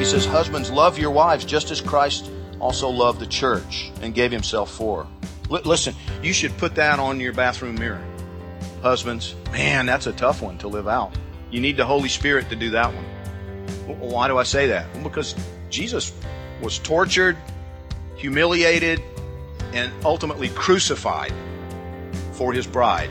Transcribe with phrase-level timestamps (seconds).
[0.00, 4.32] He says, Husbands, love your wives just as Christ also loved the church and gave
[4.32, 5.04] himself for.
[5.04, 5.10] her."
[5.50, 8.02] Li- listen, you should put that on your bathroom mirror.
[8.80, 11.12] Husbands, man, that's a tough one to live out.
[11.50, 13.04] You need the Holy Spirit to do that one.
[13.98, 14.86] Why do I say that?
[14.94, 15.34] Well, because
[15.68, 16.14] Jesus
[16.62, 17.36] was tortured,
[18.16, 19.02] humiliated,
[19.74, 21.34] and ultimately crucified
[22.32, 23.10] for his bride.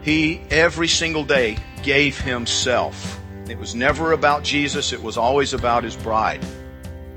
[0.00, 3.20] He, every single day, gave himself.
[3.48, 6.44] It was never about Jesus, it was always about his bride.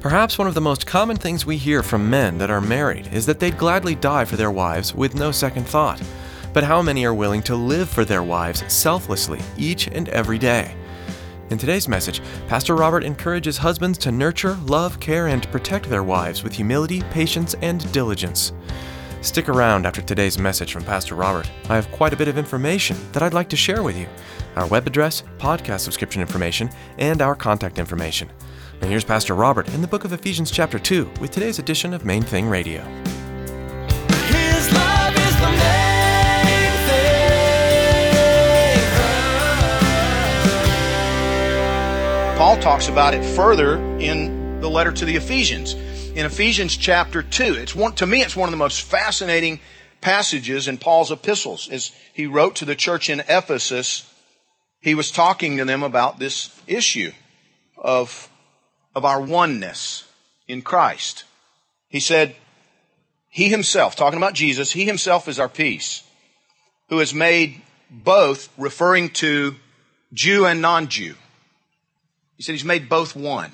[0.02, 3.26] Perhaps one of the most common things we hear from men that are married is
[3.26, 6.02] that they'd gladly die for their wives with no second thought.
[6.52, 10.76] But how many are willing to live for their wives selflessly each and every day?
[11.50, 16.44] In today's message, Pastor Robert encourages husbands to nurture, love, care, and protect their wives
[16.44, 18.52] with humility, patience, and diligence.
[19.22, 21.50] Stick around after today's message from Pastor Robert.
[21.70, 24.08] I have quite a bit of information that I'd like to share with you
[24.56, 28.30] our web address, podcast subscription information, and our contact information.
[28.82, 32.06] And here's Pastor Robert in the book of Ephesians, chapter 2, with today's edition of
[32.06, 32.82] Main Thing Radio.
[34.28, 37.28] His love is the main thing.
[42.38, 45.76] Paul talks about it further in the letter to the Ephesians.
[46.18, 49.60] In Ephesians chapter 2, it's one, to me, it's one of the most fascinating
[50.02, 51.70] passages in Paul's epistles.
[51.70, 54.12] As he wrote to the church in Ephesus,
[54.82, 57.12] he was talking to them about this issue
[57.78, 58.32] of,
[58.96, 60.06] of our oneness
[60.48, 61.24] in Christ.
[61.88, 62.36] He said,
[63.30, 66.02] He himself, talking about Jesus, He himself is our peace,
[66.90, 67.62] who has made
[67.92, 69.56] both, referring to
[70.12, 71.14] Jew and non Jew.
[72.38, 73.52] He said He's made both one.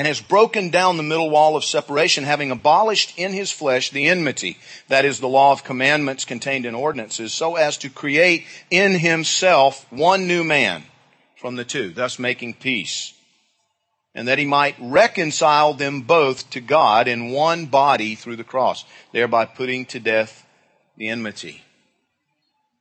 [0.00, 4.08] And has broken down the middle wall of separation, having abolished in his flesh the
[4.08, 4.56] enmity,
[4.88, 9.84] that is the law of commandments contained in ordinances, so as to create in himself
[9.92, 10.84] one new man
[11.36, 13.12] from the two, thus making peace
[14.14, 18.86] and that he might reconcile them both to God in one body through the cross,
[19.12, 20.46] thereby putting to death
[20.96, 21.62] the enmity.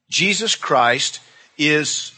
[0.09, 1.19] Jesus Christ
[1.57, 2.13] is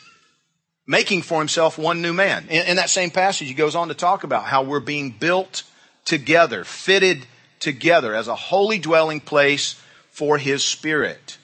[0.88, 2.48] making for himself one new man.
[2.50, 5.64] In, in that same passage, he goes on to talk about how we're being built
[6.06, 7.26] together, fitted
[7.60, 11.38] together as a holy dwelling place for his spirit.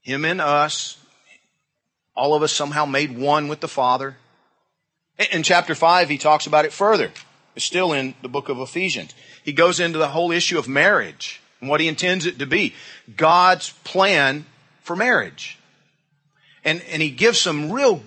[0.00, 0.96] Him and us,
[2.16, 4.16] all of us somehow made one with the Father.
[5.32, 7.12] In chapter 5, he talks about it further.
[7.54, 9.14] It's still in the book of Ephesians.
[9.44, 12.74] He goes into the whole issue of marriage and what he intends it to be.
[13.16, 14.46] God's plan
[14.82, 15.58] for marriage.
[16.68, 18.02] And, and he gives some real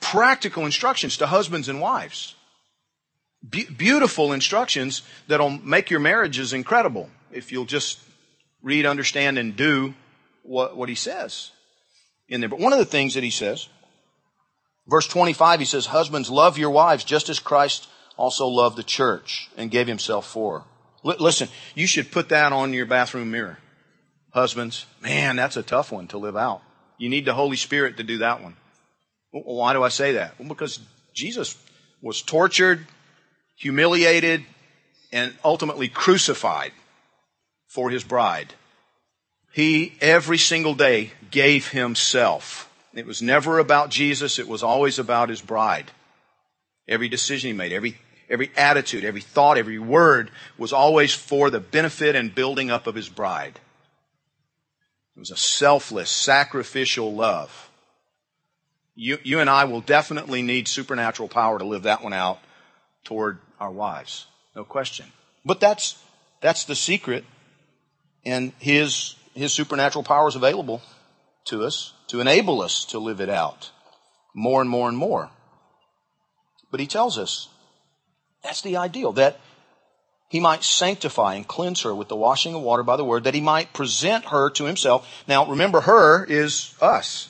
[0.00, 2.34] practical instructions to husbands and wives.
[3.48, 8.00] Be- beautiful instructions that'll make your marriages incredible if you'll just
[8.60, 9.94] read, understand, and do
[10.42, 11.52] what, what he says
[12.28, 12.48] in there.
[12.48, 13.68] But one of the things that he says,
[14.88, 19.48] Verse 25, he says, Husbands, love your wives just as Christ also loved the church
[19.56, 20.60] and gave himself for.
[20.60, 20.64] her."
[21.02, 23.58] Li- listen, you should put that on your bathroom mirror.
[24.32, 26.62] Husbands, man, that's a tough one to live out.
[26.98, 28.56] You need the Holy Spirit to do that one.
[29.30, 30.38] Why do I say that?
[30.38, 30.80] Well, because
[31.14, 31.56] Jesus
[32.00, 32.86] was tortured,
[33.56, 34.44] humiliated,
[35.12, 36.72] and ultimately crucified
[37.68, 38.54] for his bride.
[39.52, 42.70] He, every single day, gave himself.
[42.94, 45.90] It was never about Jesus, it was always about his bride.
[46.88, 47.98] Every decision he made, every,
[48.30, 52.94] every attitude, every thought, every word was always for the benefit and building up of
[52.94, 53.58] his bride.
[55.16, 57.70] It was a selfless, sacrificial love.
[58.94, 62.38] You, you and I will definitely need supernatural power to live that one out
[63.04, 64.26] toward our wives.
[64.54, 65.06] No question.
[65.44, 66.02] But that's,
[66.42, 67.24] that's the secret.
[68.26, 70.82] And his, his supernatural power is available
[71.46, 73.70] to us to enable us to live it out
[74.34, 75.30] more and more and more.
[76.70, 77.48] But he tells us
[78.42, 79.40] that's the ideal, that
[80.28, 83.34] he might sanctify and cleanse her with the washing of water by the word, that
[83.34, 85.08] he might present her to himself.
[85.28, 87.28] Now, remember, her is us.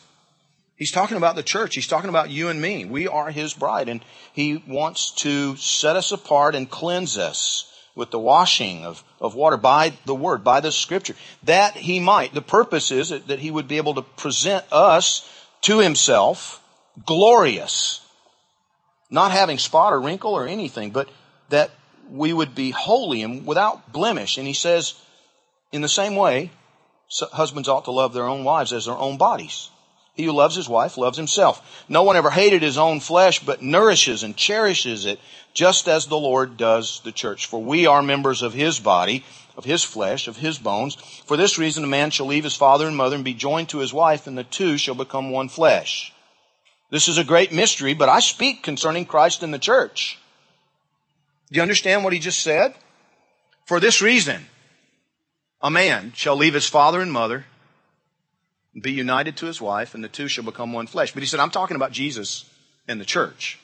[0.77, 1.75] He's talking about the church.
[1.75, 2.85] He's talking about you and me.
[2.85, 8.11] We are his bride, and he wants to set us apart and cleanse us with
[8.11, 11.15] the washing of, of water by the word, by the scripture.
[11.45, 12.35] That he might.
[12.35, 15.29] The purpose is that, he would be able to present us
[15.63, 16.63] to himself
[17.07, 18.07] glorious.
[19.11, 21.09] Not having spot or wrinkle or anything, but
[21.49, 21.71] that
[22.11, 24.39] we would be holy and without blemish.
[24.39, 24.95] And he says,
[25.73, 26.51] in the same way,
[27.33, 29.71] husbands ought to love their own wives as their own bodies.
[30.15, 31.85] He who loves his wife loves himself.
[31.89, 35.21] No one ever hated his own flesh, but nourishes and cherishes it,
[35.53, 37.47] just as the Lord does the church.
[37.47, 39.25] For we are members of his body,
[39.59, 40.95] of his flesh, of his bones.
[41.27, 43.79] For this reason, a man shall leave his father and mother and be joined to
[43.79, 46.15] his wife, and the two shall become one flesh.
[46.91, 50.19] This is a great mystery, but I speak concerning Christ and the church.
[51.51, 52.75] Do you understand what he just said?
[53.67, 54.47] For this reason,
[55.61, 57.45] a man shall leave his father and mother
[58.75, 61.13] and be united to his wife, and the two shall become one flesh.
[61.13, 62.45] But he said, I'm talking about Jesus
[62.87, 63.59] and the church.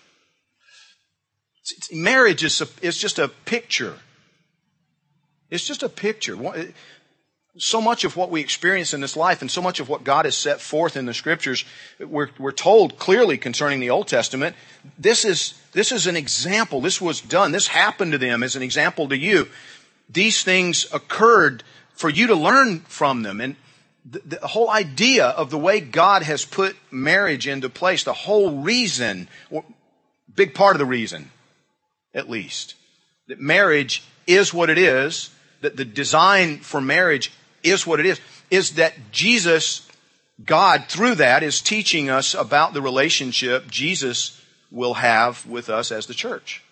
[1.93, 2.67] Marriage is, a,
[2.99, 3.95] just a picture.
[5.51, 6.37] It's just a picture.
[7.59, 10.25] So much of what we experience in this life and so much of what God
[10.25, 11.67] has set forth in the scriptures,
[11.99, 14.57] we're, we're told clearly concerning the Old Testament,
[14.99, 16.81] this is, this is an example.
[16.81, 17.53] This was done.
[17.53, 19.49] This happened to them as an example to you.
[20.09, 21.63] These things occurred
[21.93, 23.39] for you to learn from them.
[23.39, 23.57] And
[24.11, 28.63] the, the, whole idea of the way God has put marriage into place, the whole
[28.63, 29.63] reason, or
[30.35, 31.31] big part of the reason,
[32.15, 32.77] at least,
[33.29, 37.31] that marriage is what it is, that the design for marriage
[37.63, 38.21] is what it is,
[38.51, 39.89] is that Jesus,
[40.45, 46.07] God, through that, is teaching us about the relationship Jesus will have with us as
[46.07, 46.63] the church.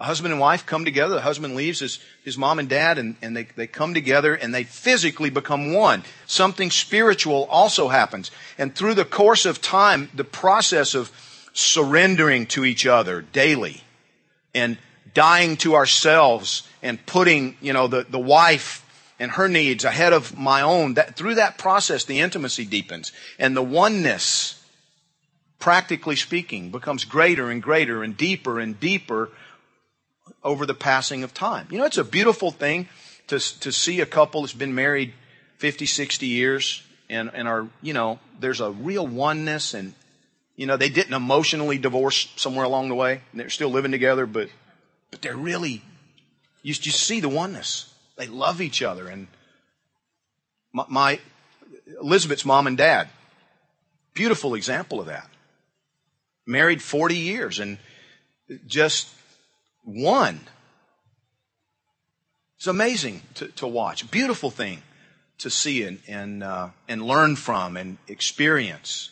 [0.00, 1.14] A husband and wife come together.
[1.14, 4.54] The husband leaves his, his mom and dad and, and they, they come together and
[4.54, 6.04] they physically become one.
[6.26, 8.30] Something spiritual also happens.
[8.58, 11.10] And through the course of time, the process of
[11.52, 13.82] surrendering to each other daily
[14.54, 14.78] and
[15.14, 18.84] dying to ourselves and putting, you know, the, the wife
[19.18, 23.56] and her needs ahead of my own, that through that process, the intimacy deepens and
[23.56, 24.62] the oneness,
[25.58, 29.30] practically speaking, becomes greater and greater and deeper and deeper
[30.44, 31.66] over the passing of time.
[31.70, 32.88] You know, it's a beautiful thing
[33.26, 35.12] to, to see a couple that's been married
[35.58, 39.94] 50, 60 years and, and are, you know, there's a real oneness and,
[40.56, 43.20] you know, they didn't emotionally divorce somewhere along the way.
[43.32, 44.48] And they're still living together, but,
[45.10, 45.82] but they're really,
[46.62, 47.92] you just see the oneness.
[48.18, 49.06] They love each other.
[49.06, 49.28] And
[50.72, 51.20] my, my
[52.00, 53.08] Elizabeth's mom and dad,
[54.12, 55.30] beautiful example of that.
[56.44, 57.78] Married 40 years and
[58.66, 59.08] just
[59.84, 60.40] one.
[62.56, 64.10] It's amazing to, to watch.
[64.10, 64.82] Beautiful thing
[65.38, 69.10] to see and, and, uh, and learn from and experience.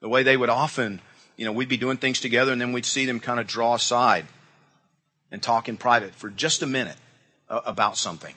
[0.00, 1.02] The way they would often,
[1.36, 3.74] you know, we'd be doing things together and then we'd see them kind of draw
[3.74, 4.24] aside
[5.30, 6.96] and talk in private for just a minute
[7.50, 8.34] about something.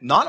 [0.00, 0.26] Not